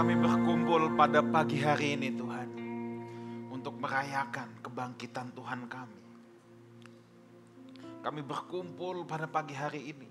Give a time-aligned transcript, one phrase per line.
[0.00, 2.48] kami berkumpul pada pagi hari ini Tuhan.
[3.52, 6.00] Untuk merayakan kebangkitan Tuhan kami.
[8.00, 10.08] Kami berkumpul pada pagi hari ini.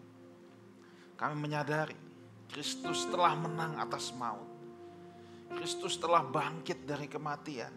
[1.18, 1.98] Kami menyadari
[2.54, 4.46] Kristus telah menang atas maut.
[5.58, 7.74] Kristus telah bangkit dari kematian.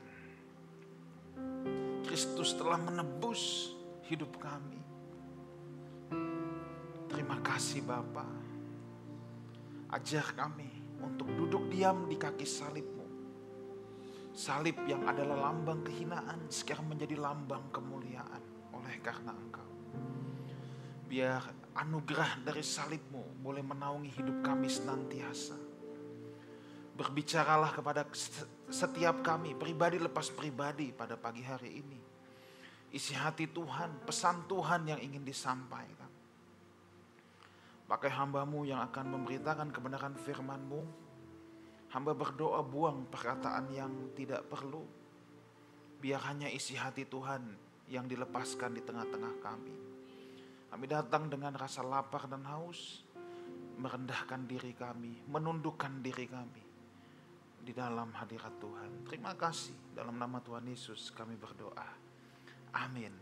[2.05, 3.73] Kristus telah menebus
[4.13, 4.85] hidup kami.
[7.09, 8.29] Terima kasih Bapa.
[9.89, 10.72] Ajar kami
[11.03, 13.07] untuk duduk diam di kaki salibmu.
[14.33, 18.41] Salib yang adalah lambang kehinaan sekarang menjadi lambang kemuliaan
[18.73, 19.69] oleh karena engkau.
[21.05, 21.43] Biar
[21.77, 25.59] anugerah dari salibmu boleh menaungi hidup kami senantiasa.
[26.97, 28.09] Berbicaralah kepada
[28.73, 32.01] setiap kami, pribadi lepas pribadi pada pagi hari ini.
[32.93, 36.02] Isi hati Tuhan, pesan Tuhan yang ingin disampaikan.
[37.93, 40.81] Pakai hambamu yang akan memberitakan kebenaran firmanmu.
[41.93, 44.81] Hamba berdoa buang perkataan yang tidak perlu.
[46.01, 47.53] Biar hanya isi hati Tuhan
[47.93, 49.77] yang dilepaskan di tengah-tengah kami.
[50.73, 53.05] Kami datang dengan rasa lapar dan haus.
[53.77, 56.65] Merendahkan diri kami, menundukkan diri kami.
[57.61, 59.05] Di dalam hadirat Tuhan.
[59.05, 61.93] Terima kasih dalam nama Tuhan Yesus kami berdoa.
[62.73, 63.13] Amin.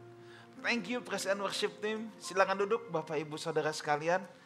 [0.62, 2.14] Thank you and Worship Team.
[2.22, 4.38] Silakan duduk Bapak Ibu Saudara sekalian.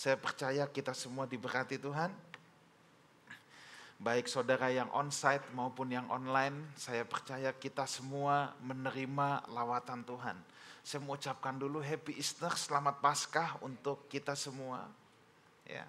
[0.00, 2.08] Saya percaya kita semua diberkati Tuhan.
[4.00, 10.40] Baik saudara yang onsite maupun yang online, saya percaya kita semua menerima lawatan Tuhan.
[10.80, 14.88] Saya mau ucapkan dulu Happy Easter, Selamat Paskah untuk kita semua.
[15.68, 15.84] Ya.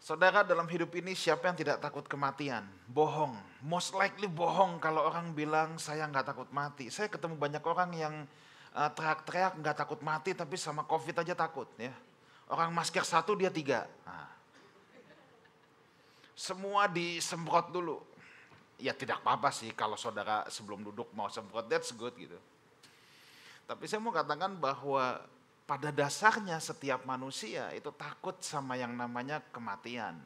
[0.00, 2.64] Saudara dalam hidup ini siapa yang tidak takut kematian?
[2.88, 3.36] Bohong.
[3.60, 6.88] Most likely bohong kalau orang bilang saya nggak takut mati.
[6.88, 8.14] Saya ketemu banyak orang yang
[8.72, 11.92] uh, teriak-teriak nggak takut mati tapi sama covid aja takut ya.
[12.50, 13.86] Orang masker satu dia tiga.
[14.02, 14.26] Nah.
[16.34, 18.02] Semua disemprot dulu.
[18.80, 22.34] Ya tidak apa-apa sih kalau saudara sebelum duduk mau semprot, that's good gitu.
[23.70, 25.22] Tapi saya mau katakan bahwa
[25.62, 30.18] pada dasarnya setiap manusia itu takut sama yang namanya kematian.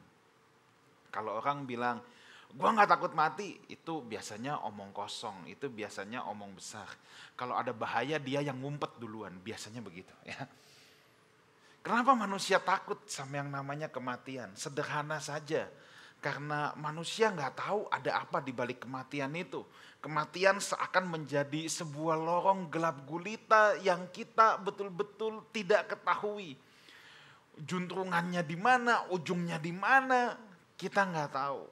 [1.13, 2.01] Kalau orang bilang,
[2.57, 6.89] gua nggak takut mati, itu biasanya omong kosong, itu biasanya omong besar.
[7.37, 10.49] Kalau ada bahaya dia yang ngumpet duluan, biasanya begitu ya.
[11.85, 14.49] Kenapa manusia takut sama yang namanya kematian?
[14.57, 15.69] Sederhana saja.
[16.17, 19.61] Karena manusia nggak tahu ada apa di balik kematian itu.
[20.01, 26.57] Kematian seakan menjadi sebuah lorong gelap gulita yang kita betul-betul tidak ketahui.
[27.61, 30.41] Juntrungannya di mana, ujungnya di mana,
[30.81, 31.69] kita nggak tahu.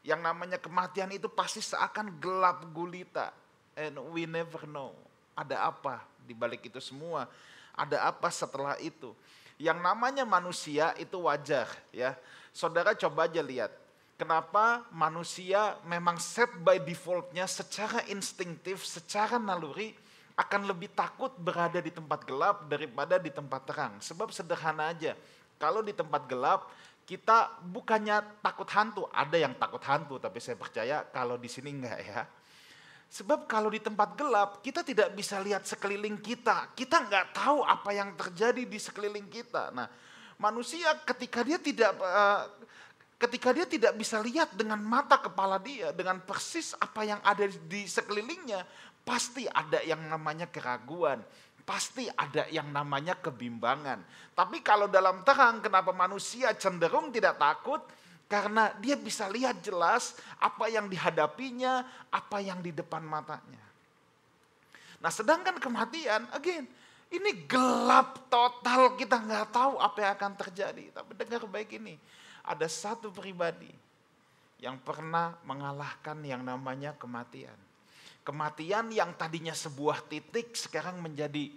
[0.00, 3.36] Yang namanya kematian itu pasti seakan gelap gulita.
[3.76, 4.96] And we never know.
[5.36, 7.28] Ada apa di balik itu semua.
[7.76, 9.12] Ada apa setelah itu
[9.62, 12.18] yang namanya manusia itu wajar ya.
[12.50, 13.70] Saudara coba aja lihat.
[14.18, 19.94] Kenapa manusia memang set by defaultnya secara instinktif, secara naluri
[20.34, 23.94] akan lebih takut berada di tempat gelap daripada di tempat terang.
[24.02, 25.14] Sebab sederhana aja.
[25.62, 26.66] Kalau di tempat gelap
[27.06, 31.98] kita bukannya takut hantu, ada yang takut hantu tapi saya percaya kalau di sini enggak
[32.02, 32.26] ya.
[33.12, 36.72] Sebab kalau di tempat gelap, kita tidak bisa lihat sekeliling kita.
[36.72, 39.68] Kita nggak tahu apa yang terjadi di sekeliling kita.
[39.68, 39.84] Nah,
[40.40, 42.48] manusia ketika dia tidak uh,
[43.20, 47.84] ketika dia tidak bisa lihat dengan mata kepala dia, dengan persis apa yang ada di
[47.84, 48.64] sekelilingnya,
[49.04, 51.20] pasti ada yang namanya keraguan.
[51.68, 54.02] Pasti ada yang namanya kebimbangan.
[54.32, 57.84] Tapi kalau dalam terang, kenapa manusia cenderung tidak takut?
[58.32, 63.60] Karena dia bisa lihat jelas apa yang dihadapinya, apa yang di depan matanya.
[65.04, 66.64] Nah sedangkan kematian, again,
[67.12, 70.84] ini gelap total, kita nggak tahu apa yang akan terjadi.
[70.96, 72.00] Tapi dengar baik ini,
[72.40, 73.68] ada satu pribadi
[74.64, 77.58] yang pernah mengalahkan yang namanya kematian.
[78.24, 81.52] Kematian yang tadinya sebuah titik sekarang menjadi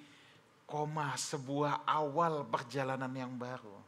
[0.67, 3.84] koma, sebuah awal perjalanan yang baru.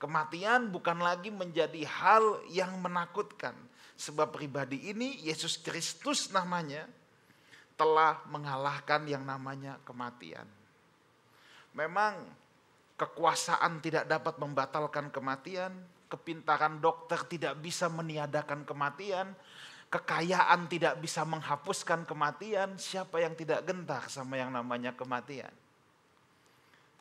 [0.00, 3.52] Kematian bukan lagi menjadi hal yang menakutkan.
[4.00, 6.88] Sebab pribadi ini Yesus Kristus namanya
[7.76, 10.48] telah mengalahkan yang namanya kematian.
[11.76, 12.16] Memang
[12.96, 15.76] kekuasaan tidak dapat membatalkan kematian,
[16.08, 19.36] kepintaran dokter tidak bisa meniadakan kematian,
[19.92, 25.52] kekayaan tidak bisa menghapuskan kematian, siapa yang tidak gentar sama yang namanya kematian?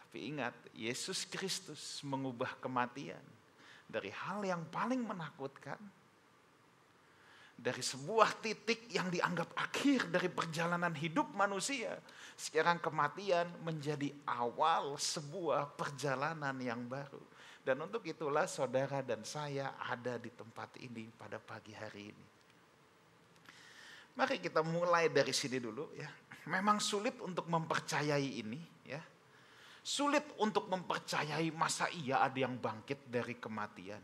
[0.10, 3.22] Tapi ingat, Yesus Kristus mengubah kematian
[3.86, 5.78] dari hal yang paling menakutkan,
[7.54, 11.94] dari sebuah titik yang dianggap akhir dari perjalanan hidup manusia.
[12.34, 17.22] Sekarang kematian menjadi awal sebuah perjalanan yang baru.
[17.62, 22.26] Dan untuk itulah saudara dan saya ada di tempat ini pada pagi hari ini.
[24.18, 26.10] Mari kita mulai dari sini dulu ya.
[26.50, 28.79] Memang sulit untuk mempercayai ini.
[29.80, 34.04] Sulit untuk mempercayai masa iya ada yang bangkit dari kematian.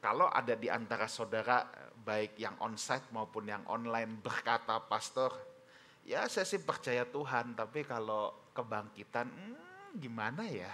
[0.00, 1.68] Kalau ada di antara saudara
[2.00, 5.28] baik yang onsite maupun yang online berkata pastor,
[6.08, 10.72] ya saya sih percaya Tuhan, tapi kalau kebangkitan hmm, gimana ya?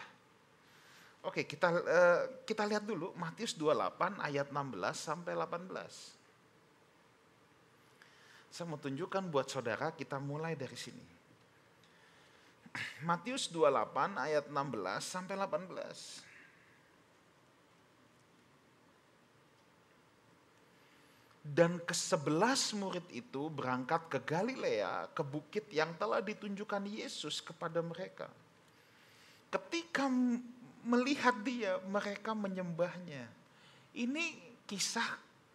[1.26, 5.74] Oke, kita uh, kita lihat dulu Matius 28 ayat 16 sampai 18.
[8.54, 11.15] Saya mau tunjukkan buat saudara kita mulai dari sini.
[13.04, 16.26] Matius 28 ayat 16 sampai 18.
[21.46, 28.26] Dan kesebelas murid itu berangkat ke Galilea, ke bukit yang telah ditunjukkan Yesus kepada mereka.
[29.46, 30.10] Ketika
[30.82, 33.30] melihat dia, mereka menyembahnya.
[33.94, 35.06] Ini kisah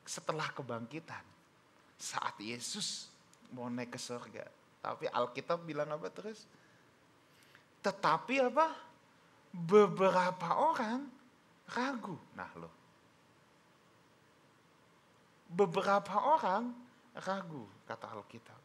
[0.08, 1.24] setelah kebangkitan.
[2.00, 3.12] Saat Yesus
[3.52, 4.48] mau naik ke surga.
[4.82, 6.48] Tapi Alkitab bilang apa terus?
[7.82, 8.68] Tetapi apa?
[9.52, 11.04] Beberapa orang
[11.76, 12.16] ragu.
[12.38, 12.72] Nah loh,
[15.52, 16.72] beberapa orang
[17.20, 18.62] ragu, kata Alkitab.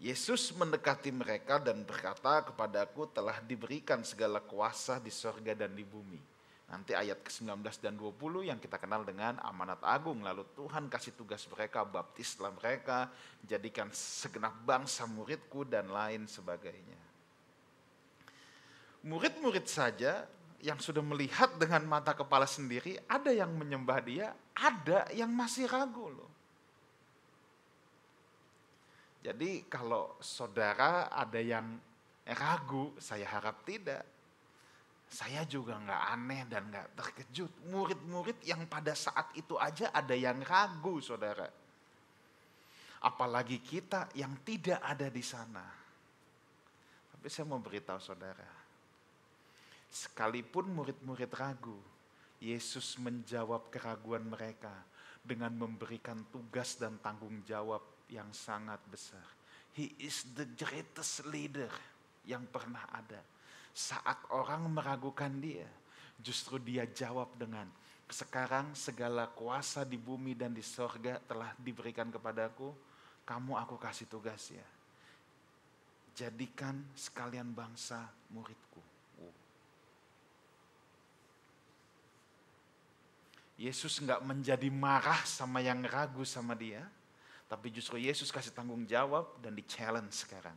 [0.00, 6.29] Yesus mendekati mereka dan berkata kepadaku telah diberikan segala kuasa di sorga dan di bumi.
[6.70, 10.22] Nanti ayat ke-19 dan 20 yang kita kenal dengan amanat agung.
[10.22, 13.10] Lalu Tuhan kasih tugas mereka, baptislah mereka,
[13.42, 17.00] jadikan segenap bangsa muridku dan lain sebagainya.
[19.02, 20.30] Murid-murid saja
[20.62, 26.06] yang sudah melihat dengan mata kepala sendiri, ada yang menyembah dia, ada yang masih ragu
[26.06, 26.30] loh.
[29.20, 31.76] Jadi kalau saudara ada yang
[32.24, 34.04] ragu, saya harap tidak.
[35.10, 37.52] Saya juga nggak aneh dan nggak terkejut.
[37.66, 41.50] Murid-murid yang pada saat itu aja ada yang ragu, saudara.
[43.02, 45.66] Apalagi kita yang tidak ada di sana.
[47.10, 48.60] Tapi saya mau beritahu saudara,
[49.90, 51.74] Sekalipun murid-murid ragu,
[52.38, 54.72] Yesus menjawab keraguan mereka
[55.20, 59.26] dengan memberikan tugas dan tanggung jawab yang sangat besar.
[59.74, 61.68] He is the greatest leader
[62.22, 63.18] yang pernah ada.
[63.70, 65.66] Saat orang meragukan dia,
[66.20, 67.66] justru dia jawab dengan,
[68.10, 72.74] sekarang segala kuasa di bumi dan di sorga telah diberikan kepadaku,
[73.22, 74.66] kamu aku kasih tugas ya.
[76.18, 78.82] Jadikan sekalian bangsa muridku.
[83.60, 86.80] Yesus nggak menjadi marah sama yang ragu sama dia,
[87.44, 90.56] tapi justru Yesus kasih tanggung jawab dan di challenge sekarang.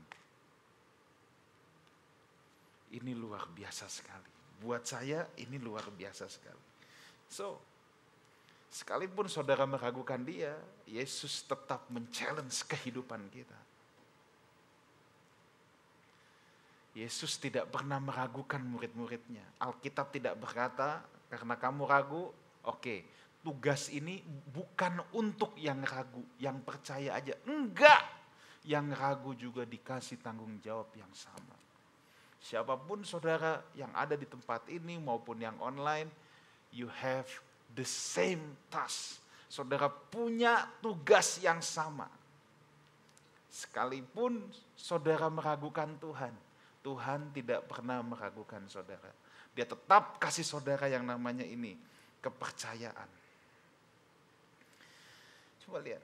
[2.94, 4.30] Ini luar biasa sekali.
[4.62, 6.62] Buat saya ini luar biasa sekali.
[7.26, 7.58] So,
[8.70, 10.54] sekalipun saudara meragukan dia,
[10.86, 13.60] Yesus tetap men-challenge kehidupan kita.
[16.94, 19.42] Yesus tidak pernah meragukan murid-muridnya.
[19.58, 21.02] Alkitab tidak berkata,
[21.34, 22.30] karena kamu ragu,
[22.64, 23.04] Oke,
[23.44, 24.24] tugas ini
[24.56, 27.36] bukan untuk yang ragu, yang percaya aja.
[27.44, 28.08] Enggak.
[28.64, 31.63] Yang ragu juga dikasih tanggung jawab yang sama.
[32.44, 36.12] Siapa pun saudara yang ada di tempat ini maupun yang online,
[36.76, 37.24] you have
[37.72, 39.24] the same task.
[39.48, 42.12] Saudara punya tugas yang sama.
[43.48, 44.44] Sekalipun
[44.76, 46.36] saudara meragukan Tuhan,
[46.84, 49.08] Tuhan tidak pernah meragukan saudara.
[49.56, 51.80] Dia tetap kasih saudara yang namanya ini
[52.20, 53.08] kepercayaan.
[55.64, 56.04] Coba lihat.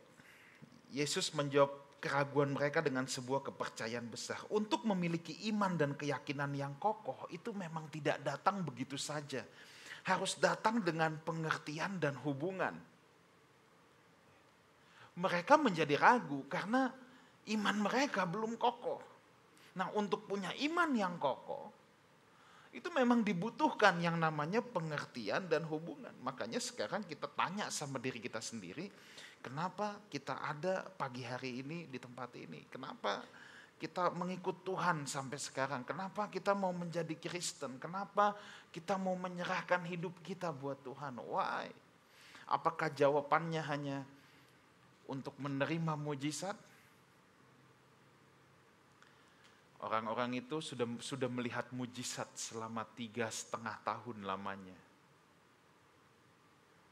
[0.94, 4.40] Yesus menjawab keraguan mereka dengan sebuah kepercayaan besar.
[4.50, 9.44] Untuk memiliki iman dan keyakinan yang kokoh itu memang tidak datang begitu saja.
[10.08, 12.74] Harus datang dengan pengertian dan hubungan.
[15.20, 16.88] Mereka menjadi ragu karena
[17.52, 19.04] iman mereka belum kokoh.
[19.76, 21.76] Nah untuk punya iman yang kokoh,
[22.70, 26.14] itu memang dibutuhkan yang namanya pengertian dan hubungan.
[26.22, 28.88] Makanya sekarang kita tanya sama diri kita sendiri,
[29.40, 32.68] kenapa kita ada pagi hari ini di tempat ini?
[32.68, 33.24] Kenapa
[33.80, 35.88] kita mengikut Tuhan sampai sekarang?
[35.88, 37.80] Kenapa kita mau menjadi Kristen?
[37.80, 38.36] Kenapa
[38.76, 41.16] kita mau menyerahkan hidup kita buat Tuhan?
[41.24, 41.72] Why?
[42.52, 43.98] Apakah jawabannya hanya
[45.08, 46.58] untuk menerima mujizat?
[49.80, 54.76] Orang-orang itu sudah sudah melihat mujizat selama tiga setengah tahun lamanya.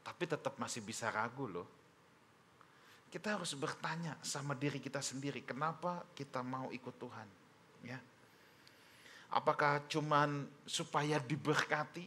[0.08, 1.77] Tapi tetap masih bisa ragu loh.
[3.08, 7.28] Kita harus bertanya sama diri kita sendiri, kenapa kita mau ikut Tuhan?
[7.80, 7.96] Ya.
[9.32, 12.04] Apakah cuman supaya diberkati?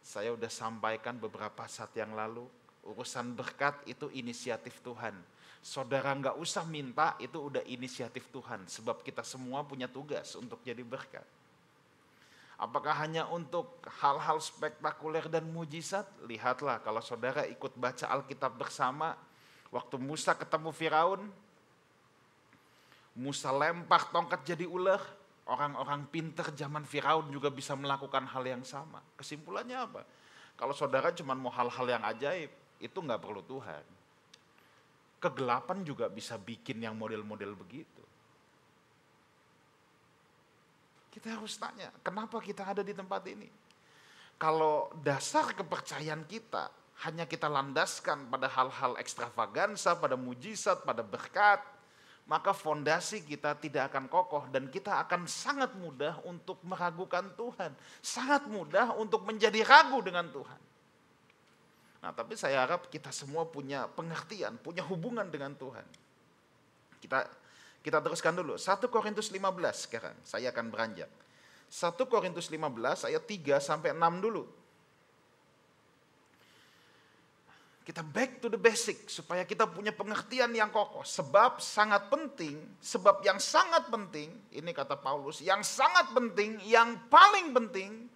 [0.00, 2.48] Saya sudah sampaikan beberapa saat yang lalu,
[2.88, 5.12] urusan berkat itu inisiatif Tuhan.
[5.60, 8.64] Saudara nggak usah minta, itu udah inisiatif Tuhan.
[8.64, 11.24] Sebab kita semua punya tugas untuk jadi berkat.
[12.60, 16.04] Apakah hanya untuk hal-hal spektakuler dan mujizat?
[16.28, 19.16] Lihatlah kalau saudara ikut baca Alkitab bersama,
[19.70, 21.22] waktu Musa ketemu Firaun,
[23.14, 25.02] Musa lempar tongkat jadi ular,
[25.46, 29.02] orang-orang pinter zaman Firaun juga bisa melakukan hal yang sama.
[29.18, 30.02] Kesimpulannya apa?
[30.54, 33.84] Kalau saudara cuma mau hal-hal yang ajaib, itu nggak perlu Tuhan.
[35.20, 38.02] Kegelapan juga bisa bikin yang model-model begitu.
[41.10, 43.50] Kita harus tanya, kenapa kita ada di tempat ini?
[44.40, 51.64] Kalau dasar kepercayaan kita hanya kita landaskan pada hal-hal ekstravagansa, pada mujizat, pada berkat,
[52.28, 57.72] maka fondasi kita tidak akan kokoh dan kita akan sangat mudah untuk meragukan Tuhan.
[58.04, 60.60] Sangat mudah untuk menjadi ragu dengan Tuhan.
[62.04, 65.84] Nah tapi saya harap kita semua punya pengertian, punya hubungan dengan Tuhan.
[67.00, 67.24] Kita
[67.80, 68.60] kita teruskan dulu.
[68.60, 70.16] 1 Korintus 15 sekarang.
[70.20, 71.08] Saya akan beranjak.
[71.72, 74.59] 1 Korintus 15 ayat 3 sampai 6 dulu.
[77.90, 81.02] Kita back to the basic supaya kita punya pengertian yang kokoh.
[81.02, 87.50] Sebab sangat penting, sebab yang sangat penting, ini kata Paulus, yang sangat penting, yang paling
[87.50, 88.06] penting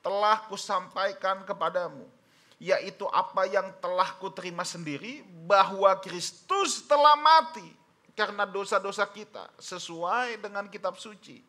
[0.00, 2.08] telah kusampaikan kepadamu.
[2.56, 7.68] Yaitu apa yang telah kuterima sendiri, bahwa Kristus telah mati
[8.16, 11.44] karena dosa-dosa kita sesuai dengan kitab suci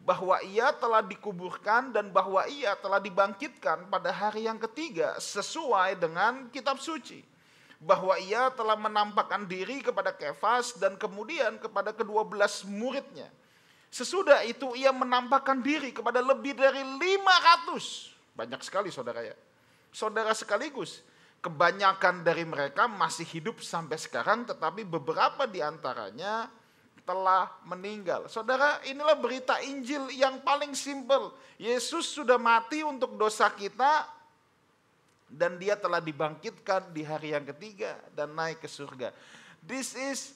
[0.00, 6.48] bahwa ia telah dikuburkan dan bahwa ia telah dibangkitkan pada hari yang ketiga sesuai dengan
[6.48, 7.22] kitab suci.
[7.80, 13.28] Bahwa ia telah menampakkan diri kepada Kefas dan kemudian kepada kedua belas muridnya.
[13.88, 19.36] Sesudah itu ia menampakkan diri kepada lebih dari 500 banyak sekali saudara ya.
[19.90, 21.02] Saudara sekaligus
[21.40, 26.52] Kebanyakan dari mereka masih hidup sampai sekarang, tetapi beberapa di antaranya
[27.04, 28.28] telah meninggal.
[28.30, 31.32] Saudara, inilah berita Injil yang paling simpel.
[31.60, 34.08] Yesus sudah mati untuk dosa kita,
[35.30, 39.14] dan dia telah dibangkitkan di hari yang ketiga dan naik ke surga.
[39.62, 40.34] This is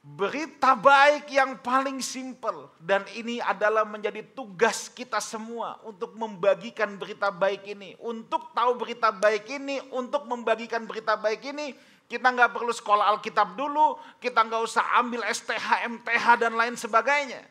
[0.00, 7.28] berita baik yang paling simpel dan ini adalah menjadi tugas kita semua untuk membagikan berita
[7.28, 7.92] baik ini.
[8.00, 11.76] Untuk tahu berita baik ini, untuk membagikan berita baik ini,
[12.08, 17.44] kita nggak perlu sekolah Alkitab dulu, kita nggak usah ambil STH, MTH dan lain sebagainya.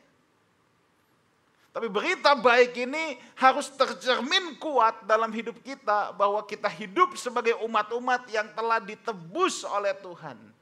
[1.70, 8.26] Tapi berita baik ini harus tercermin kuat dalam hidup kita bahwa kita hidup sebagai umat-umat
[8.34, 10.58] yang telah ditebus oleh Tuhan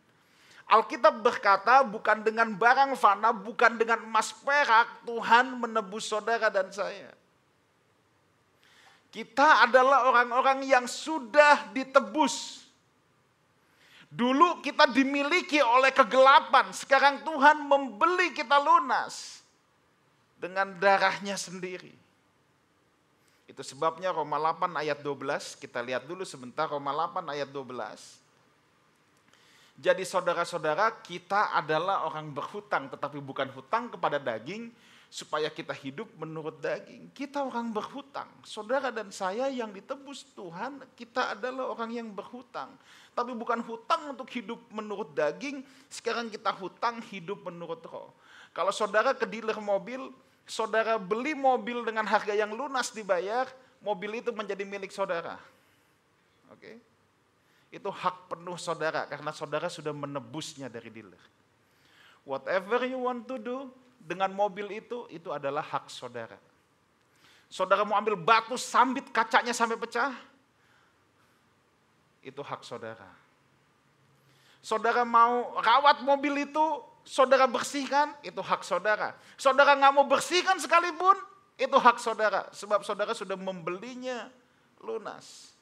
[0.67, 7.15] Alkitab berkata bukan dengan barang fana, bukan dengan emas perak, Tuhan menebus saudara dan saya.
[9.15, 12.66] Kita adalah orang-orang yang sudah ditebus.
[14.17, 19.45] Dulu kita dimiliki oleh kegelapan, sekarang Tuhan membeli kita lunas
[20.41, 21.93] dengan darahnya sendiri.
[23.45, 28.25] Itu sebabnya Roma 8 ayat 12, kita lihat dulu sebentar Roma 8 ayat 12.
[29.77, 34.73] Jadi saudara-saudara kita adalah orang berhutang tetapi bukan hutang kepada daging
[35.17, 37.09] supaya kita hidup menurut daging.
[37.17, 38.29] Kita orang berhutang.
[38.45, 42.77] Saudara dan saya yang ditebus Tuhan, kita adalah orang yang berhutang.
[43.17, 48.13] Tapi bukan hutang untuk hidup menurut daging, sekarang kita hutang hidup menurut roh.
[48.53, 50.13] Kalau saudara ke dealer mobil,
[50.45, 53.49] saudara beli mobil dengan harga yang lunas dibayar,
[53.81, 55.41] mobil itu menjadi milik saudara.
[56.53, 56.77] Oke.
[57.73, 61.25] Itu hak penuh saudara karena saudara sudah menebusnya dari dealer.
[62.29, 63.73] Whatever you want to do
[64.07, 66.39] dengan mobil itu, itu adalah hak saudara.
[67.51, 70.15] Saudara mau ambil batu sambit kacanya sampai pecah,
[72.23, 73.11] itu hak saudara.
[74.63, 76.67] Saudara mau rawat mobil itu,
[77.07, 79.15] saudara bersihkan, itu hak saudara.
[79.39, 81.15] Saudara nggak mau bersihkan sekalipun,
[81.55, 82.51] itu hak saudara.
[82.51, 84.27] Sebab saudara sudah membelinya
[84.83, 85.55] lunas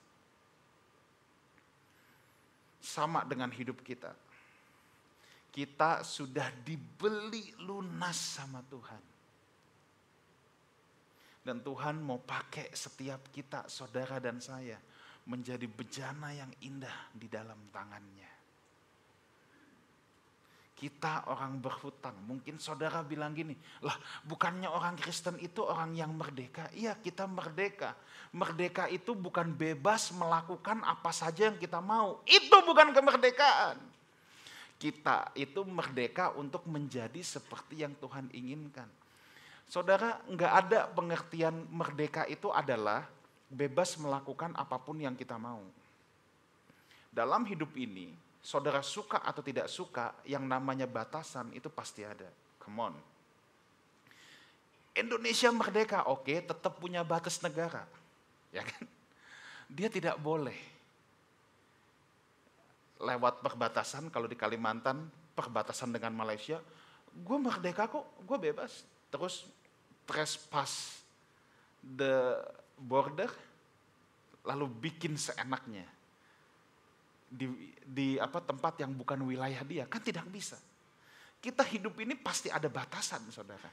[2.80, 4.12] sama dengan hidup kita.
[5.54, 9.02] Kita sudah dibeli lunas sama Tuhan.
[11.46, 14.74] Dan Tuhan mau pakai setiap kita, saudara dan saya,
[15.30, 18.26] menjadi bejana yang indah di dalam tangannya.
[20.74, 22.18] Kita orang berhutang.
[22.26, 23.54] Mungkin saudara bilang gini,
[23.86, 23.94] lah
[24.26, 26.66] bukannya orang Kristen itu orang yang merdeka.
[26.74, 27.94] Iya kita merdeka.
[28.34, 32.26] Merdeka itu bukan bebas melakukan apa saja yang kita mau.
[32.26, 33.93] Itu bukan kemerdekaan.
[34.84, 38.84] Kita itu merdeka untuk menjadi seperti yang Tuhan inginkan.
[39.64, 43.08] Saudara, nggak ada pengertian merdeka itu adalah
[43.48, 45.64] bebas melakukan apa pun yang kita mau.
[47.08, 48.12] Dalam hidup ini,
[48.44, 52.28] saudara suka atau tidak suka, yang namanya batasan itu pasti ada.
[52.60, 52.94] Come on.
[54.92, 57.88] Indonesia merdeka, oke, tetap punya batas negara.
[58.52, 58.84] Ya kan?
[59.72, 60.73] Dia tidak boleh
[63.04, 65.06] lewat perbatasan, kalau di Kalimantan,
[65.36, 66.58] perbatasan dengan Malaysia,
[67.12, 68.82] gue merdeka kok, gue bebas.
[69.12, 69.46] Terus
[70.08, 71.04] trespass
[71.84, 72.40] the
[72.80, 73.28] border,
[74.42, 75.84] lalu bikin seenaknya
[77.34, 77.50] di,
[77.82, 80.56] di apa tempat yang bukan wilayah dia, kan tidak bisa.
[81.42, 83.68] Kita hidup ini pasti ada batasan, saudara.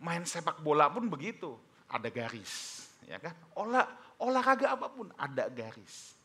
[0.00, 1.52] Main sepak bola pun begitu,
[1.90, 3.36] ada garis, ya kan?
[3.52, 3.84] Olah
[4.16, 6.16] olahraga apa pun ada garis.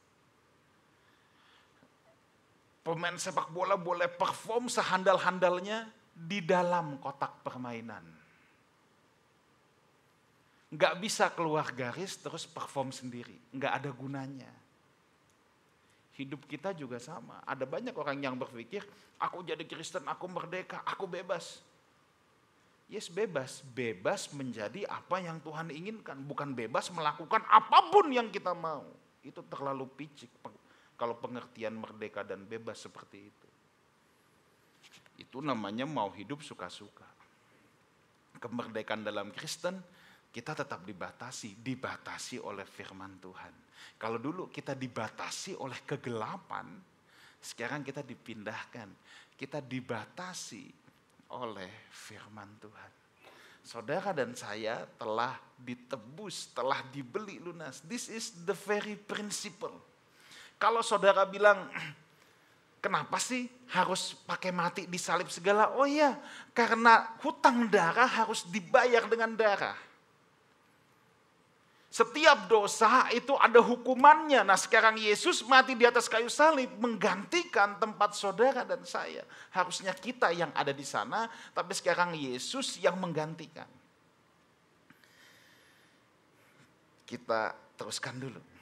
[2.85, 8.05] Pemain sepak bola boleh perform sehandal-handalnya di dalam kotak permainan.
[10.69, 13.33] Nggak bisa keluar garis terus perform sendiri.
[13.57, 14.53] Nggak ada gunanya.
[16.13, 17.41] Hidup kita juga sama.
[17.49, 18.85] Ada banyak orang yang berpikir,
[19.17, 21.65] aku jadi Kristen, aku merdeka, aku bebas.
[22.85, 26.21] Yes bebas, bebas menjadi apa yang Tuhan inginkan.
[26.21, 28.85] Bukan bebas melakukan apa pun yang kita mau.
[29.25, 30.29] Itu terlalu picik
[30.95, 33.49] kalau pengertian merdeka dan bebas seperti itu.
[35.19, 37.07] Itu namanya mau hidup suka-suka.
[38.39, 39.79] Kemerdekaan dalam Kristen
[40.31, 43.53] kita tetap dibatasi, dibatasi oleh firman Tuhan.
[43.95, 46.67] Kalau dulu kita dibatasi oleh kegelapan,
[47.39, 48.91] sekarang kita dipindahkan.
[49.35, 50.67] Kita dibatasi
[51.31, 52.91] oleh firman Tuhan.
[53.63, 57.79] Saudara dan saya telah ditebus, telah dibeli lunas.
[57.87, 59.94] This is the very principle
[60.55, 61.67] kalau saudara bilang,
[62.79, 65.75] kenapa sih harus pakai mati di salib segala?
[65.75, 66.15] Oh iya,
[66.55, 69.75] karena hutang darah harus dibayar dengan darah.
[71.95, 74.43] Setiap dosa itu ada hukumannya.
[74.43, 79.23] Nah sekarang Yesus mati di atas kayu salib menggantikan tempat saudara dan saya.
[79.47, 83.67] Harusnya kita yang ada di sana, tapi sekarang Yesus yang menggantikan.
[87.07, 88.54] Kita teruskan dulu.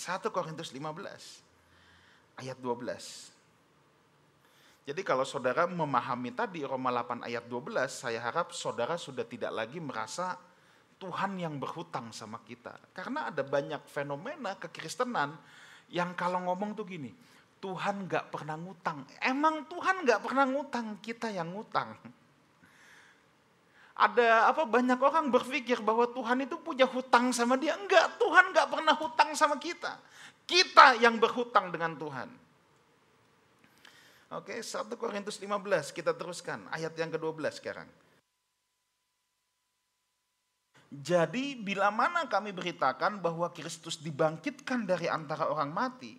[0.00, 4.88] 1 Korintus 15 ayat 12.
[4.88, 9.76] Jadi kalau saudara memahami tadi Roma 8 ayat 12, saya harap saudara sudah tidak lagi
[9.76, 10.40] merasa
[10.96, 12.80] Tuhan yang berhutang sama kita.
[12.96, 15.36] Karena ada banyak fenomena kekristenan
[15.92, 17.12] yang kalau ngomong tuh gini,
[17.60, 19.04] Tuhan gak pernah ngutang.
[19.20, 21.92] Emang Tuhan gak pernah ngutang, kita yang ngutang
[24.00, 27.76] ada apa banyak orang berpikir bahwa Tuhan itu punya hutang sama dia.
[27.76, 30.00] Enggak, Tuhan enggak pernah hutang sama kita.
[30.48, 32.28] Kita yang berhutang dengan Tuhan.
[34.30, 37.88] Oke, 1 Korintus 15 kita teruskan ayat yang ke-12 sekarang.
[40.90, 46.18] Jadi bila mana kami beritakan bahwa Kristus dibangkitkan dari antara orang mati,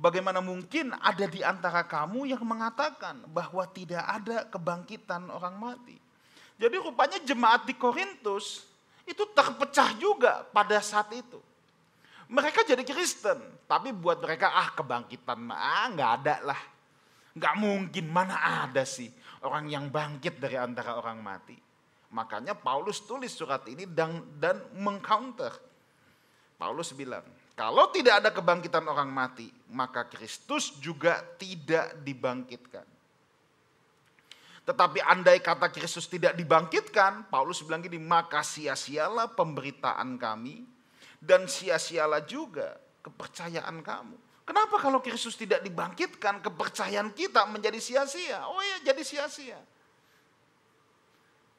[0.00, 6.07] bagaimana mungkin ada di antara kamu yang mengatakan bahwa tidak ada kebangkitan orang mati?
[6.58, 8.66] Jadi rupanya jemaat di Korintus
[9.06, 11.38] itu terpecah juga pada saat itu.
[12.28, 16.60] Mereka jadi Kristen, tapi buat mereka ah kebangkitan ah nggak ada lah.
[17.32, 19.08] Nggak mungkin mana ada sih
[19.46, 21.56] orang yang bangkit dari antara orang mati.
[22.10, 25.54] Makanya Paulus tulis surat ini dan dan mengcounter.
[26.58, 27.22] Paulus bilang,
[27.54, 32.97] kalau tidak ada kebangkitan orang mati, maka Kristus juga tidak dibangkitkan.
[34.68, 40.60] Tetapi andai kata Kristus tidak dibangkitkan, Paulus bilang gini, maka sia-sialah pemberitaan kami
[41.16, 44.44] dan sia-sialah juga kepercayaan kamu.
[44.44, 48.44] Kenapa kalau Kristus tidak dibangkitkan, kepercayaan kita menjadi sia-sia?
[48.44, 49.56] Oh ya, jadi sia-sia.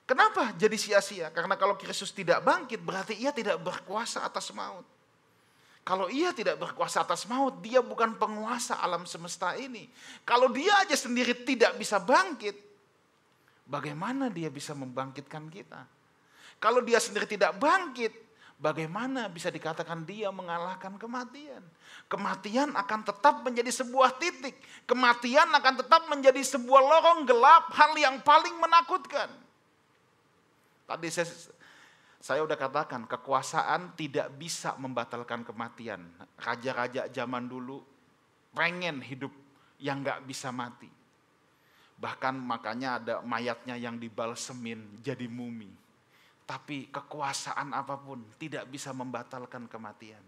[0.06, 1.34] Kenapa jadi sia-sia?
[1.34, 4.86] Karena kalau Kristus tidak bangkit, berarti ia tidak berkuasa atas maut.
[5.82, 9.90] Kalau ia tidak berkuasa atas maut, dia bukan penguasa alam semesta ini.
[10.22, 12.69] Kalau dia aja sendiri tidak bisa bangkit,
[13.70, 15.86] bagaimana dia bisa membangkitkan kita?
[16.60, 18.12] Kalau dia sendiri tidak bangkit,
[18.60, 21.64] bagaimana bisa dikatakan dia mengalahkan kematian?
[22.12, 24.60] Kematian akan tetap menjadi sebuah titik.
[24.84, 29.32] Kematian akan tetap menjadi sebuah lorong gelap, hal yang paling menakutkan.
[30.90, 31.30] Tadi saya,
[32.20, 36.04] saya udah katakan, kekuasaan tidak bisa membatalkan kematian.
[36.36, 37.80] Raja-raja zaman dulu
[38.52, 39.32] pengen hidup
[39.80, 40.99] yang gak bisa mati.
[42.00, 45.68] Bahkan makanya ada mayatnya yang dibalsemin jadi mumi.
[46.48, 50.24] Tapi kekuasaan apa pun tidak bisa membatalkan kematian.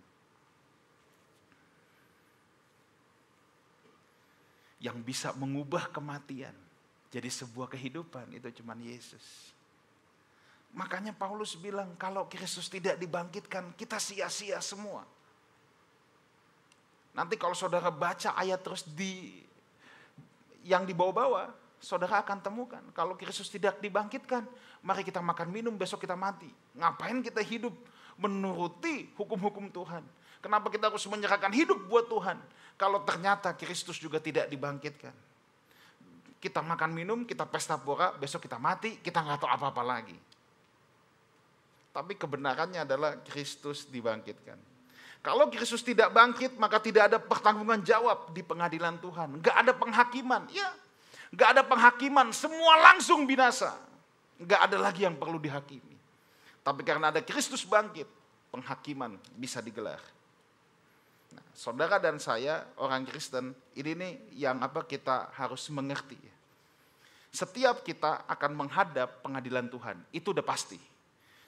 [4.84, 6.54] Yang bisa mengubah kematian
[7.12, 9.56] jadi sebuah kehidupan, itu cuman Yesus.
[10.72, 15.04] Makanya Paulus bilang kalau Kristus tidak dibangkitkan kita sia-sia semua.
[17.12, 19.44] Nanti kalau saudara baca ayat terus di
[20.64, 24.46] yang di bawah-bawah, saudara akan temukan kalau Kristus tidak dibangkitkan,
[24.86, 26.48] mari kita makan minum besok kita mati.
[26.78, 27.74] Ngapain kita hidup
[28.22, 30.06] menuruti hukum-hukum Tuhan?
[30.42, 32.38] Kenapa kita harus menyerahkan hidup buat Tuhan?
[32.78, 35.14] Kalau ternyata Kristus juga tidak dibangkitkan.
[36.42, 40.18] Kita makan minum, kita pesta pora, besok kita mati, kita nggak tahu apa-apa lagi.
[41.94, 44.58] Tapi kebenarannya adalah Kristus dibangkitkan.
[45.22, 49.38] Kalau Kristus tidak bangkit, maka tidak ada pertanggungan jawab di pengadilan Tuhan.
[49.38, 50.74] Gak ada penghakiman, ya.
[51.32, 53.76] Gak ada penghakiman, semua langsung binasa.
[54.42, 55.96] Gak ada lagi yang perlu dihakimi.
[56.62, 58.06] Tapi karena ada Kristus bangkit,
[58.52, 60.00] penghakiman bisa digelar.
[61.32, 66.20] Nah, saudara dan saya orang Kristen, ini nih yang apa kita harus mengerti.
[67.32, 70.92] Setiap kita akan menghadap pengadilan Tuhan, itu udah pasti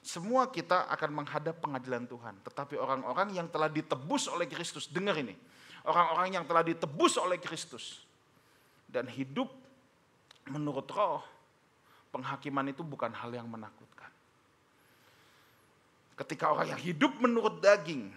[0.03, 2.35] semua kita akan menghadap pengadilan Tuhan.
[2.43, 5.31] Tetapi orang-orang yang telah ditebus oleh Kristus, dengar ini.
[5.87, 8.03] Orang-orang yang telah ditebus oleh Kristus.
[8.83, 9.47] Dan hidup
[10.49, 11.23] menurut roh,
[12.11, 14.11] penghakiman itu bukan hal yang menakutkan.
[16.13, 18.11] Ketika orang yang hidup menurut daging,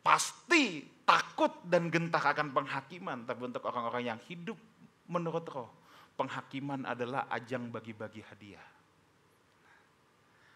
[0.00, 3.28] pasti takut dan gentar akan penghakiman.
[3.28, 4.56] Tapi untuk orang-orang yang hidup
[5.08, 5.70] menurut roh,
[6.16, 8.68] penghakiman adalah ajang bagi-bagi hadiah.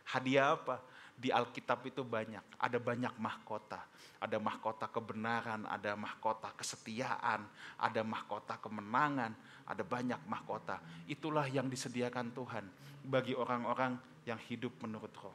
[0.08, 0.80] Hadiah apa?
[1.16, 3.78] Di Alkitab itu banyak, ada banyak mahkota.
[4.22, 7.46] Ada mahkota kebenaran, ada mahkota kesetiaan,
[7.78, 9.34] ada mahkota kemenangan,
[9.66, 10.78] ada banyak mahkota.
[11.10, 12.64] Itulah yang disediakan Tuhan
[13.02, 15.34] bagi orang-orang yang hidup menurut roh.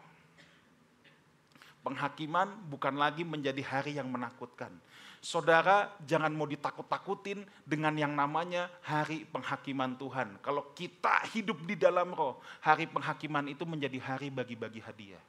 [1.83, 4.75] Penghakiman bukan lagi menjadi hari yang menakutkan,
[5.23, 10.35] saudara jangan mau ditakut-takutin dengan yang namanya hari penghakiman Tuhan.
[10.43, 15.23] Kalau kita hidup di dalam roh, hari penghakiman itu menjadi hari bagi-bagi hadiah.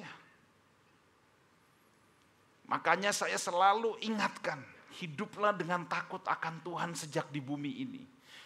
[0.00, 0.10] Ya.
[2.66, 4.58] Makanya saya selalu ingatkan,
[4.98, 8.02] hiduplah dengan takut akan Tuhan sejak di bumi ini.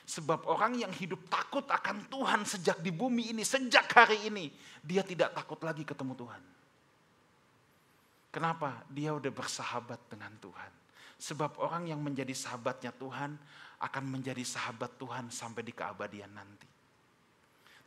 [0.08, 4.48] Sebab orang yang hidup takut akan Tuhan sejak di bumi ini, sejak hari ini,
[4.80, 6.42] dia tidak takut lagi ketemu Tuhan.
[8.32, 8.84] Kenapa?
[8.88, 10.72] Dia udah bersahabat dengan Tuhan.
[11.18, 13.36] Sebab orang yang menjadi sahabatnya Tuhan
[13.78, 16.68] akan menjadi sahabat Tuhan sampai di keabadian nanti.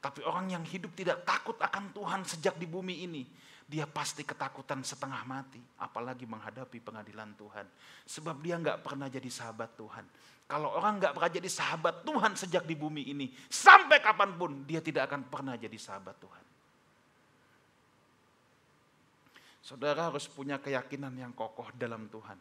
[0.02, 3.24] Tapi orang yang hidup tidak takut akan Tuhan sejak di bumi ini,
[3.72, 7.64] dia pasti ketakutan setengah mati, apalagi menghadapi pengadilan Tuhan.
[8.04, 10.04] Sebab dia nggak pernah jadi sahabat Tuhan.
[10.44, 14.84] Kalau orang nggak pernah jadi sahabat Tuhan sejak di bumi ini, sampai kapan pun dia
[14.84, 16.44] tidak akan pernah jadi sahabat Tuhan.
[19.64, 22.36] Saudara harus punya keyakinan yang kokoh dalam Tuhan.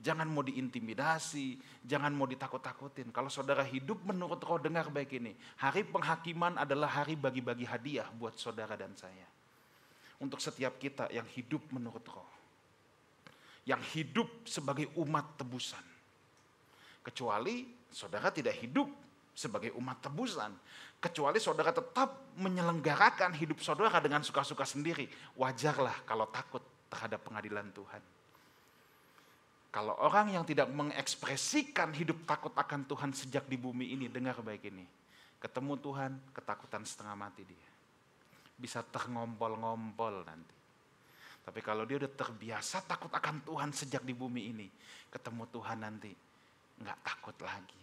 [0.00, 3.12] Jangan mau diintimidasi, jangan mau ditakut-takutin.
[3.12, 5.36] Kalau saudara hidup menurut roh dengar baik ini.
[5.60, 9.28] Hari penghakiman adalah hari bagi-bagi hadiah buat saudara dan saya.
[10.20, 12.28] Untuk setiap kita yang hidup menurut roh.
[13.64, 15.82] Yang hidup sebagai umat tebusan.
[17.00, 18.88] Kecuali saudara tidak hidup
[19.32, 20.52] sebagai umat tebusan.
[21.00, 25.08] Kecuali saudara tetap menyelenggarakan hidup saudara dengan suka-suka sendiri.
[25.40, 26.60] Wajarlah kalau takut
[26.92, 28.02] terhadap pengadilan Tuhan.
[29.70, 34.66] Kalau orang yang tidak mengekspresikan hidup takut akan Tuhan sejak di bumi ini, dengar baik
[34.66, 34.82] ini.
[35.38, 37.69] Ketemu Tuhan, ketakutan setengah mati dia.
[38.60, 40.56] Bisa terngompol-ngompol nanti.
[41.40, 44.68] Tapi kalau dia udah terbiasa takut akan Tuhan sejak di bumi ini,
[45.08, 46.12] ketemu Tuhan nanti,
[46.84, 47.80] nggak takut lagi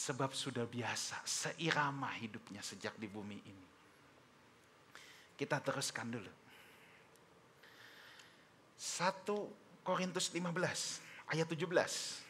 [0.00, 3.66] Sebab sudah biasa, seirama hidupnya sejak di bumi ini.
[5.36, 6.32] Kita teruskan dulu.
[8.80, 10.40] 1 Korintus 15
[11.28, 12.29] ayat 17.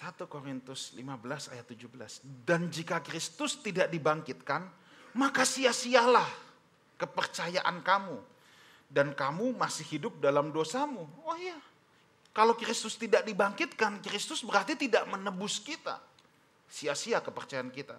[0.00, 2.24] 1 Korintus 15 ayat 17.
[2.48, 4.64] Dan jika Kristus tidak dibangkitkan,
[5.12, 6.24] maka sia-sialah
[6.96, 8.16] kepercayaan kamu.
[8.88, 11.04] Dan kamu masih hidup dalam dosamu.
[11.28, 11.54] Oh iya,
[12.30, 16.00] kalau Kristus tidak dibangkitkan, Kristus berarti tidak menebus kita.
[16.70, 17.98] Sia-sia kepercayaan kita.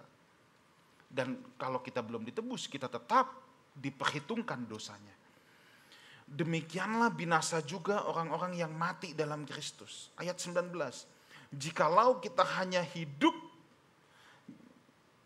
[1.06, 3.30] Dan kalau kita belum ditebus, kita tetap
[3.76, 5.14] diperhitungkan dosanya.
[6.24, 10.08] Demikianlah binasa juga orang-orang yang mati dalam Kristus.
[10.16, 10.72] Ayat 19.
[11.52, 13.36] Jikalau kita hanya hidup,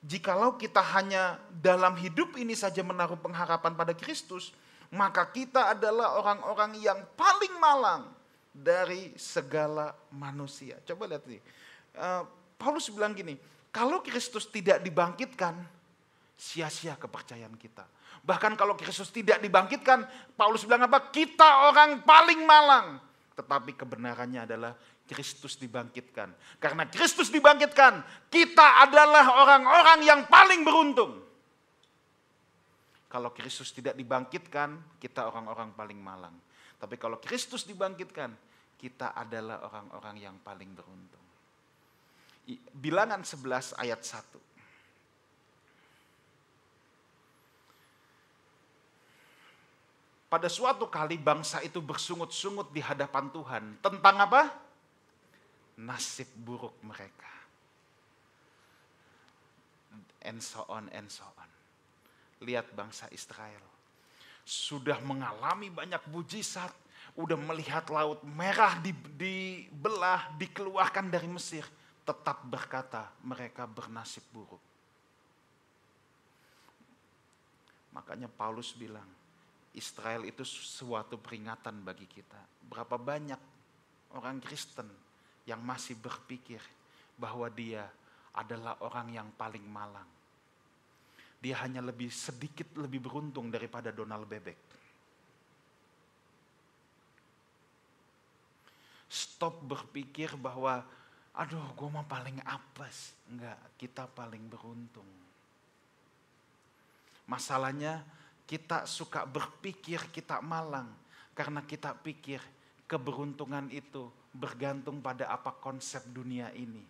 [0.02, 4.50] jikalau kita hanya dalam hidup ini saja menaruh pengharapan pada Kristus,
[4.90, 8.10] maka kita adalah orang-orang yang paling malang
[8.50, 10.82] dari segala manusia.
[10.82, 11.42] Coba lihat nih.
[11.94, 12.22] Uh,
[12.58, 13.38] Paulus bilang gini,
[13.70, 15.54] kalau Kristus tidak dibangkitkan,
[16.34, 17.86] sia-sia kepercayaan kita.
[18.26, 20.02] Bahkan kalau Kristus tidak dibangkitkan,
[20.34, 21.06] Paulus bilang apa?
[21.14, 24.72] Kita orang paling malang tetapi kebenarannya adalah
[25.06, 26.34] Kristus dibangkitkan.
[26.58, 31.22] Karena Kristus dibangkitkan, kita adalah orang-orang yang paling beruntung.
[33.06, 36.34] Kalau Kristus tidak dibangkitkan, kita orang-orang paling malang.
[36.76, 38.34] Tapi kalau Kristus dibangkitkan,
[38.76, 41.24] kita adalah orang-orang yang paling beruntung.
[42.76, 44.38] Bilangan 11 ayat 1.
[50.26, 53.78] Pada suatu kali bangsa itu bersungut-sungut di hadapan Tuhan.
[53.78, 54.65] Tentang apa?
[55.76, 57.28] Nasib buruk mereka.
[60.24, 61.50] And so on and so on.
[62.42, 63.62] Lihat bangsa Israel.
[64.42, 66.72] Sudah mengalami banyak mujizat.
[67.16, 71.64] Udah melihat laut merah dibelah, dikeluarkan dari Mesir.
[72.04, 74.60] Tetap berkata mereka bernasib buruk.
[77.96, 79.08] Makanya Paulus bilang,
[79.72, 82.40] Israel itu suatu peringatan bagi kita.
[82.68, 83.40] Berapa banyak
[84.12, 85.05] orang Kristen
[85.46, 86.58] yang masih berpikir
[87.16, 87.86] bahwa dia
[88.36, 90.06] adalah orang yang paling malang.
[91.40, 94.58] Dia hanya lebih sedikit lebih beruntung daripada Donald Bebek.
[99.06, 100.82] Stop berpikir bahwa
[101.32, 103.14] aduh gue mah paling apes.
[103.30, 105.06] Enggak, kita paling beruntung.
[107.30, 108.02] Masalahnya
[108.46, 110.90] kita suka berpikir kita malang
[111.34, 112.38] karena kita pikir
[112.86, 116.84] keberuntungan itu bergantung pada apa konsep dunia ini.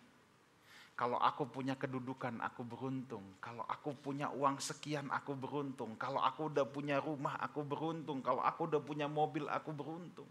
[0.97, 3.21] Kalau aku punya kedudukan, aku beruntung.
[3.37, 5.93] Kalau aku punya uang sekian, aku beruntung.
[5.95, 8.25] Kalau aku udah punya rumah, aku beruntung.
[8.25, 10.29] Kalau aku udah punya mobil, aku beruntung.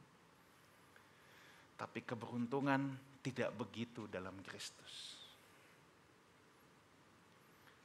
[1.79, 5.17] Tapi keberuntungan tidak begitu dalam Kristus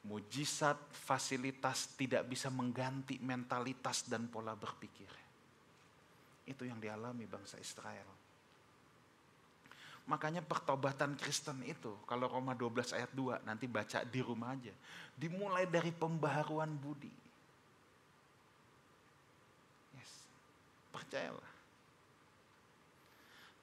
[0.02, 5.10] mujizat, fasilitas tidak bisa mengganti mentalitas dan pola berpikir.
[6.50, 8.10] Itu yang dialami bangsa Israel.
[10.12, 14.76] Makanya pertobatan Kristen itu, kalau Roma 12 ayat 2, nanti baca di rumah aja.
[15.15, 17.08] Dimulai dari pembaharuan budi.
[19.95, 20.12] Yes,
[20.91, 21.52] percayalah.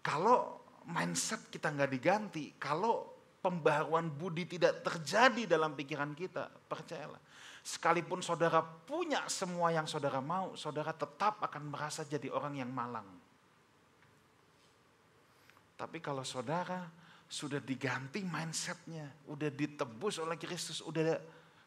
[0.01, 0.57] Kalau
[0.89, 3.05] mindset kita nggak diganti, kalau
[3.45, 7.21] pembaharuan budi tidak terjadi dalam pikiran kita, percayalah.
[7.61, 13.28] Sekalipun saudara punya semua yang saudara mau, saudara tetap akan merasa jadi orang yang malang.
[15.79, 16.91] Tapi kalau saudara
[17.31, 21.15] sudah diganti mindsetnya, udah ditebus oleh Kristus, udah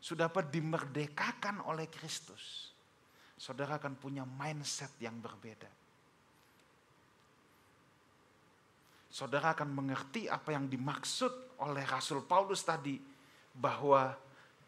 [0.02, 2.76] sudah apa dimerdekakan oleh Kristus,
[3.40, 5.82] saudara akan punya mindset yang berbeda.
[9.12, 12.96] saudara akan mengerti apa yang dimaksud oleh Rasul Paulus tadi
[13.52, 14.16] bahwa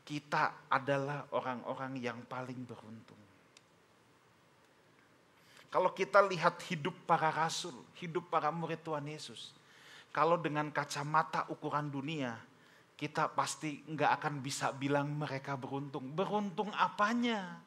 [0.03, 3.22] kita adalah orang-orang yang paling beruntung.
[5.73, 9.57] Kalau kita lihat hidup para rasul, hidup para murid Tuhan Yesus,
[10.13, 12.37] kalau dengan kacamata ukuran dunia,
[12.93, 16.13] kita pasti nggak akan bisa bilang mereka beruntung.
[16.13, 17.57] Beruntung apanya?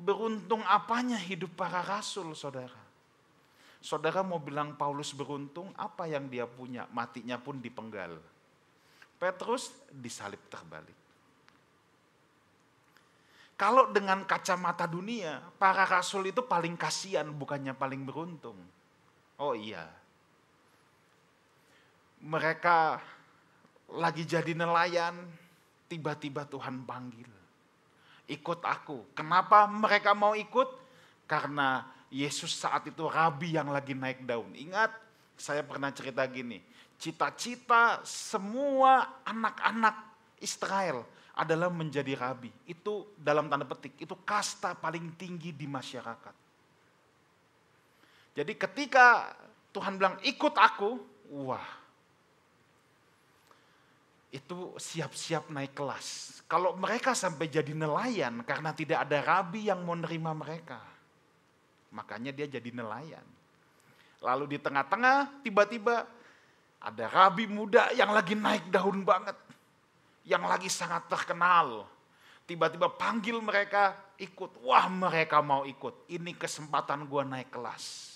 [0.00, 2.80] Beruntung apanya hidup para rasul, saudara?
[3.84, 6.88] Saudara mau bilang Paulus beruntung, apa yang dia punya?
[6.88, 8.16] Matinya pun dipenggal.
[9.20, 10.99] Petrus disalib terbalik.
[13.60, 18.56] Kalau dengan kacamata dunia, para rasul itu paling kasihan, bukannya paling beruntung.
[19.36, 19.84] Oh iya.
[22.24, 22.96] Mereka
[24.00, 25.12] lagi jadi nelayan,
[25.92, 27.28] tiba-tiba Tuhan panggil.
[28.32, 29.12] Ikut aku.
[29.12, 30.80] Kenapa mereka mau ikut?
[31.28, 34.56] Karena Yesus saat itu rabi yang lagi naik daun.
[34.56, 34.88] Ingat,
[35.36, 36.64] saya pernah cerita gini,
[36.96, 40.00] cita-cita semua anak-anak
[40.40, 41.04] Israel
[41.36, 42.50] adalah menjadi rabi.
[42.66, 46.34] Itu dalam tanda petik, itu kasta paling tinggi di masyarakat.
[48.34, 49.34] Jadi ketika
[49.74, 50.90] Tuhan bilang ikut aku,
[51.34, 51.68] wah
[54.30, 56.40] itu siap-siap naik kelas.
[56.46, 60.78] Kalau mereka sampai jadi nelayan karena tidak ada rabi yang mau nerima mereka
[61.90, 63.26] Makanya dia jadi nelayan.
[64.22, 66.06] Lalu di tengah-tengah tiba-tiba
[66.80, 69.34] ada rabi muda yang lagi naik daun banget.
[70.24, 71.88] Yang lagi sangat terkenal.
[72.44, 74.60] Tiba-tiba panggil mereka ikut.
[74.66, 76.10] Wah mereka mau ikut.
[76.10, 78.10] Ini kesempatan gua naik kelas.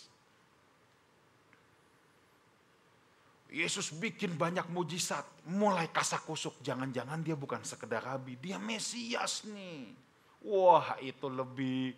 [3.55, 6.59] Yesus bikin banyak mujizat, mulai kasak kusuk.
[6.59, 9.95] Jangan-jangan dia bukan sekedar rabi, dia Mesias nih.
[10.43, 11.95] Wah itu lebih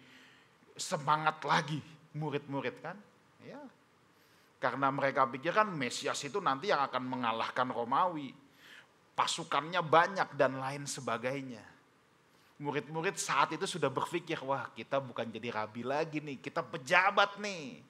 [0.77, 1.81] semangat lagi
[2.13, 3.01] murid-murid kan.
[3.41, 3.65] Ya.
[4.61, 8.37] Karena mereka pikir kan Mesias itu nanti yang akan mengalahkan Romawi.
[9.17, 11.65] Pasukannya banyak dan lain sebagainya.
[12.61, 17.81] Murid-murid saat itu sudah berpikir, wah kita bukan jadi rabi lagi nih, kita pejabat nih.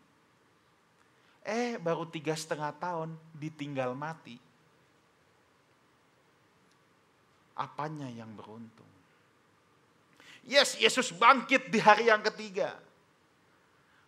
[1.47, 4.39] Eh baru tiga setengah tahun ditinggal mati.
[7.59, 8.91] Apanya yang beruntung?
[10.47, 12.79] Yes, Yesus bangkit di hari yang ketiga.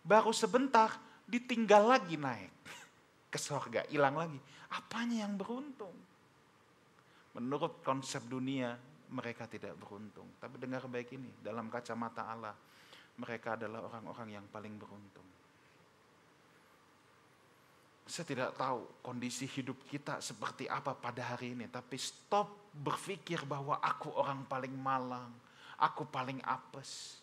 [0.07, 0.95] Baru sebentar
[1.27, 2.51] ditinggal lagi naik
[3.31, 4.39] ke sorga, hilang lagi.
[4.71, 6.08] Apanya yang beruntung?
[7.37, 8.73] Menurut konsep dunia,
[9.09, 10.25] mereka tidak beruntung.
[10.37, 12.55] Tapi dengar baik ini, dalam kacamata Allah,
[13.19, 15.27] mereka adalah orang-orang yang paling beruntung.
[18.09, 23.77] Saya tidak tahu kondisi hidup kita seperti apa pada hari ini, tapi stop berpikir bahwa
[23.77, 25.29] aku orang paling malang,
[25.77, 27.21] aku paling apes,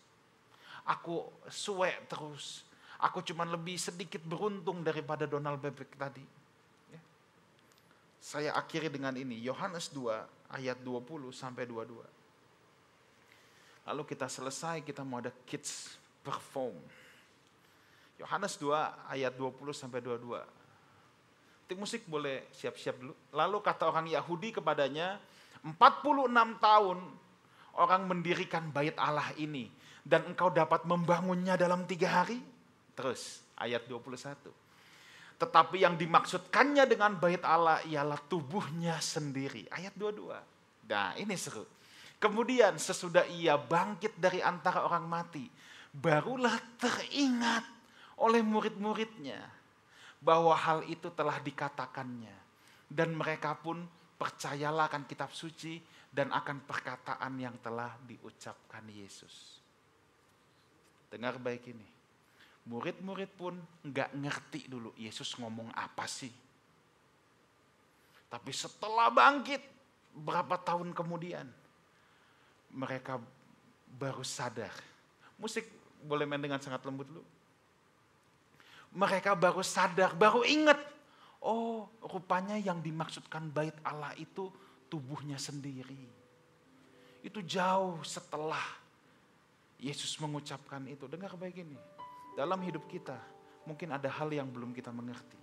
[0.87, 2.63] aku suwe terus,
[3.03, 6.36] aku cuma lebih sedikit beruntung daripada Donald Bebek tadi.
[8.17, 8.23] Ya.
[8.23, 12.01] Saya akhiri dengan ini, Yohanes 2 ayat 20 sampai 22.
[13.87, 16.75] Lalu kita selesai, kita mau ada kids perform.
[18.19, 18.73] Yohanes 2
[19.07, 20.43] ayat 20 sampai 22.
[21.67, 23.13] Tim musik boleh siap-siap dulu.
[23.31, 25.19] Lalu kata orang Yahudi kepadanya,
[25.63, 26.27] 46
[26.59, 26.97] tahun
[27.79, 29.71] orang mendirikan bait Allah ini.
[30.07, 32.39] Dan engkau dapat membangunnya dalam tiga hari?
[32.95, 34.66] Terus, ayat 21.
[35.37, 39.69] Tetapi yang dimaksudkannya dengan bait Allah ialah tubuhnya sendiri.
[39.69, 40.33] Ayat 22.
[40.89, 41.65] Nah ini seru.
[42.17, 45.45] Kemudian sesudah ia bangkit dari antara orang mati,
[45.93, 47.61] barulah teringat
[48.17, 49.37] oleh murid-muridnya
[50.17, 52.33] bahwa hal itu telah dikatakannya.
[52.89, 53.85] Dan mereka pun
[54.17, 55.77] percayalah akan kitab suci
[56.09, 59.61] dan akan perkataan yang telah diucapkan Yesus.
[61.13, 61.96] Dengar baik ini.
[62.67, 63.55] Murid-murid pun
[63.87, 66.31] nggak ngerti dulu Yesus ngomong apa sih.
[68.27, 69.63] Tapi setelah bangkit
[70.11, 71.47] berapa tahun kemudian
[72.75, 73.23] mereka
[73.95, 74.75] baru sadar.
[75.39, 75.63] Musik
[76.03, 77.23] boleh main dengan sangat lembut dulu
[78.97, 80.79] mereka baru sadar, baru ingat.
[81.37, 84.49] Oh, rupanya yang dimaksudkan bait Allah itu
[84.89, 86.09] tubuhnya sendiri.
[87.21, 88.63] Itu jauh setelah
[89.77, 91.05] Yesus mengucapkan itu.
[91.05, 91.77] Dengar baik ini.
[92.37, 93.17] Dalam hidup kita,
[93.65, 95.41] mungkin ada hal yang belum kita mengerti.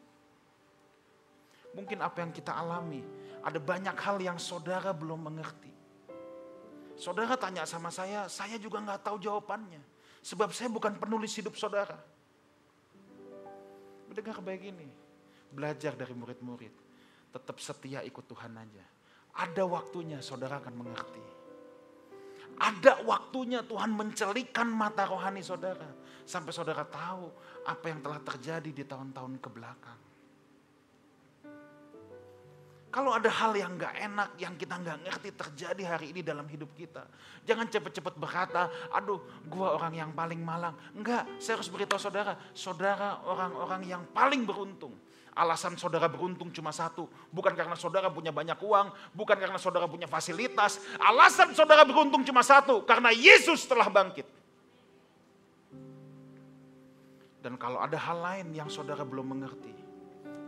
[1.74, 3.02] Mungkin apa yang kita alami,
[3.42, 5.74] ada banyak hal yang saudara belum mengerti.
[6.94, 9.82] Saudara tanya sama saya, saya juga nggak tahu jawabannya.
[10.22, 11.98] Sebab saya bukan penulis hidup saudara.
[14.14, 14.86] Dengar baik ini.
[15.50, 16.70] Belajar dari murid-murid.
[17.34, 18.86] Tetap setia ikut Tuhan aja.
[19.34, 21.24] Ada waktunya saudara akan mengerti.
[22.54, 25.90] Ada waktunya Tuhan mencelikan mata rohani saudara.
[26.24, 27.28] Sampai saudara tahu
[27.68, 30.00] apa yang telah terjadi di tahun-tahun ke belakang.
[32.94, 36.70] Kalau ada hal yang gak enak, yang kita gak ngerti terjadi hari ini dalam hidup
[36.78, 37.02] kita.
[37.42, 39.18] Jangan cepet-cepet berkata, aduh
[39.50, 40.78] gua orang yang paling malang.
[40.94, 44.94] Enggak, saya harus beritahu saudara, saudara orang-orang yang paling beruntung.
[45.34, 50.06] Alasan saudara beruntung cuma satu, bukan karena saudara punya banyak uang, bukan karena saudara punya
[50.06, 50.78] fasilitas.
[50.94, 54.43] Alasan saudara beruntung cuma satu, karena Yesus telah bangkit.
[57.44, 59.76] Dan kalau ada hal lain yang saudara belum mengerti,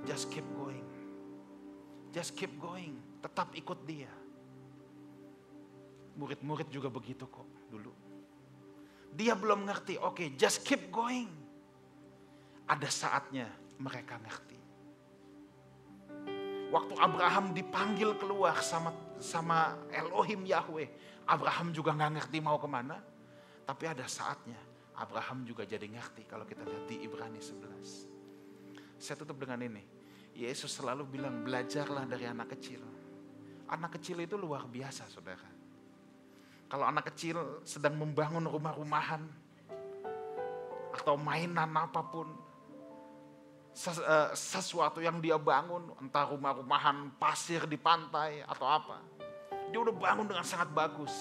[0.09, 0.81] just keep going.
[2.09, 4.09] Just keep going, tetap ikut dia.
[6.17, 7.93] Murid-murid juga begitu kok dulu.
[9.13, 11.29] Dia belum ngerti, oke okay, just keep going.
[12.65, 14.57] Ada saatnya mereka ngerti.
[16.73, 20.89] Waktu Abraham dipanggil keluar sama sama Elohim Yahweh,
[21.29, 22.97] Abraham juga nggak ngerti mau ke mana.
[23.69, 28.97] Tapi ada saatnya Abraham juga jadi ngerti kalau kita lihat di Ibrani 11.
[28.97, 29.85] Saya tutup dengan ini.
[30.37, 32.81] Yesus selalu bilang belajarlah dari anak kecil.
[33.69, 35.49] Anak kecil itu luar biasa saudara.
[36.67, 39.23] Kalau anak kecil sedang membangun rumah-rumahan
[40.97, 42.29] atau mainan apa pun,
[43.77, 48.99] eh, sesuatu yang dia bangun, entah rumah-rumahan pasir di pantai atau apa,
[49.71, 51.13] dia udah bangun dengan sangat bagus.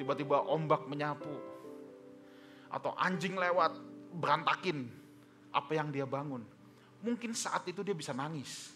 [0.00, 1.30] Tiba-tiba ombak menyapu,
[2.70, 3.74] atau anjing lewat
[4.14, 4.86] berantakin
[5.50, 6.46] apa yang dia bangun
[7.00, 8.72] mungkin saat itu dia bisa nangis.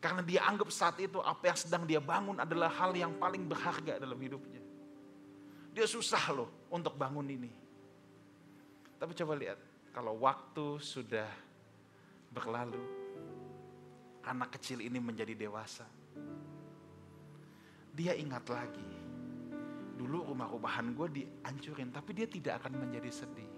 [0.00, 3.96] Karena dia anggap saat itu apa yang sedang dia bangun adalah hal yang paling berharga
[3.96, 4.60] dalam hidupnya.
[5.72, 7.50] Dia susah loh untuk bangun ini.
[8.96, 9.60] Tapi coba lihat,
[9.92, 11.28] kalau waktu sudah
[12.32, 12.80] berlalu,
[14.24, 15.84] anak kecil ini menjadi dewasa.
[17.96, 18.88] Dia ingat lagi,
[19.96, 23.50] dulu rumah-rumahan gue dihancurin, tapi dia tidak akan menjadi sedih.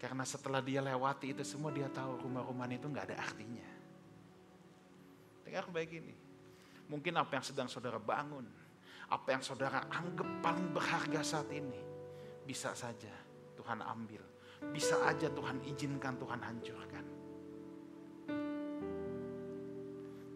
[0.00, 3.68] Karena setelah dia lewati itu semua dia tahu rumah-rumah itu nggak ada artinya.
[5.44, 6.14] Dengar baik ini.
[6.88, 8.48] Mungkin apa yang sedang saudara bangun,
[9.12, 11.80] apa yang saudara anggap paling berharga saat ini,
[12.44, 13.12] bisa saja
[13.56, 14.24] Tuhan ambil.
[14.60, 17.04] bisa aja Tuhan izinkan, Tuhan hancurkan.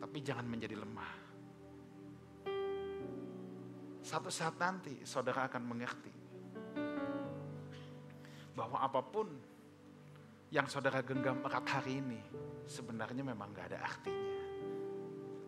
[0.01, 1.24] Tapi jangan menjadi lemah.
[4.05, 6.13] Satu saat nanti saudara akan mengerti
[8.53, 9.33] bahwa apa pun
[10.53, 12.21] yang saudara genggam erat hari ini
[12.69, 14.33] sebenarnya memang gak ada artinya.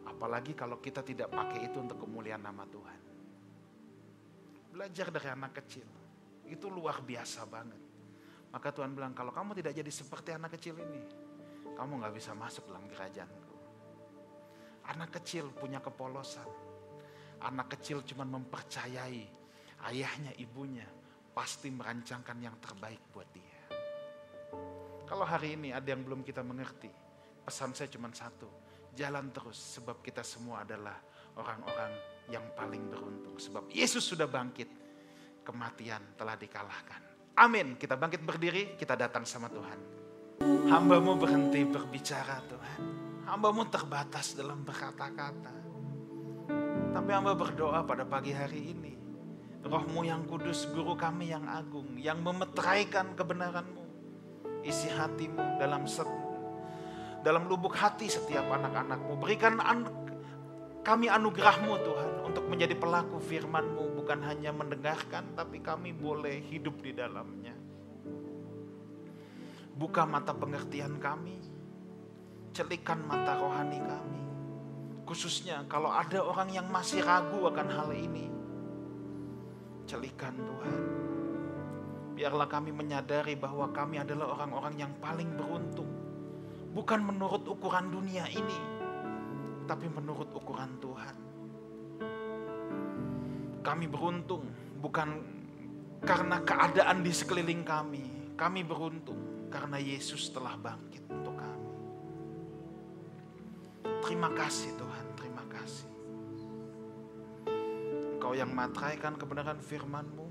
[0.09, 3.01] Apalagi kalau kita tidak pakai itu untuk kemuliaan nama Tuhan.
[4.73, 5.87] Belajar dari anak kecil,
[6.49, 7.83] itu luar biasa banget.
[8.51, 11.05] Maka Tuhan bilang, kalau kamu tidak jadi seperti anak kecil ini,
[11.77, 13.55] kamu gak bisa masuk dalam kerajaanku.
[14.89, 16.66] Anak kecil punya kepolosan.
[17.43, 19.25] Anak kecil cuma mempercayai
[19.93, 20.89] ayahnya, ibunya
[21.37, 23.61] pasti merancangkan yang terbaik buat dia.
[25.07, 26.91] Kalau hari ini ada yang belum kita mengerti,
[27.45, 28.49] pesan saya cuma satu,
[28.97, 30.97] jalan terus sebab kita semua adalah
[31.37, 31.93] orang-orang
[32.33, 33.37] yang paling beruntung.
[33.37, 34.67] Sebab Yesus sudah bangkit,
[35.45, 37.01] kematian telah dikalahkan.
[37.37, 37.77] Amin.
[37.77, 39.79] Kita bangkit berdiri, kita datang sama Tuhan.
[40.73, 42.81] Hambamu berhenti berbicara Tuhan.
[43.29, 45.66] Hambamu terbatas dalam berkata-kata.
[46.97, 48.97] Tapi hamba berdoa pada pagi hari ini.
[49.69, 53.85] Rohmu yang kudus, guru kami yang agung, yang memeteraikan kebenaranmu.
[54.65, 56.09] Isi hatimu dalam set,
[57.21, 59.13] dalam lubuk hati setiap anak-anakmu.
[59.21, 59.85] Berikan an
[60.81, 64.01] kami anugerahmu Tuhan untuk menjadi pelaku firmanmu.
[64.01, 67.53] Bukan hanya mendengarkan tapi kami boleh hidup di dalamnya.
[69.77, 71.45] Buka mata pengertian kami.
[72.57, 74.26] Celikan mata rohani kami.
[75.07, 78.27] Khususnya kalau ada orang yang masih ragu akan hal ini.
[79.87, 80.83] Celikan Tuhan.
[82.19, 85.87] Biarlah kami menyadari bahwa kami adalah orang-orang yang paling beruntung
[86.77, 88.61] bukan menurut ukuran dunia ini,
[89.65, 91.17] tapi menurut ukuran Tuhan.
[93.65, 94.45] Kami beruntung
[94.85, 95.09] bukan
[96.05, 98.05] karena keadaan di sekeliling kami,
[98.37, 101.73] kami beruntung karena Yesus telah bangkit untuk kami.
[104.05, 104.96] Terima kasih Tuhan,
[108.37, 110.27] yang matraikan kebenaran firman-Mu,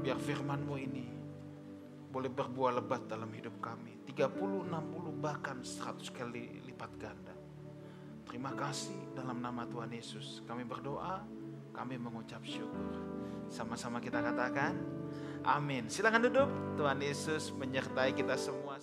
[0.00, 1.06] biar firman-Mu ini
[2.12, 4.00] boleh berbuah lebat dalam hidup kami.
[4.08, 7.36] 30, 60, bahkan 100 kali lipat ganda.
[8.28, 10.40] Terima kasih dalam nama Tuhan Yesus.
[10.48, 11.20] Kami berdoa,
[11.72, 12.96] kami mengucap syukur.
[13.48, 14.76] Sama-sama kita katakan,
[15.44, 15.88] amin.
[15.92, 16.48] Silakan duduk,
[16.80, 18.82] Tuhan Yesus menyertai kita semua.